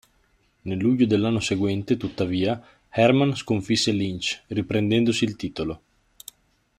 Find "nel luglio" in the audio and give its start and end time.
0.63-1.05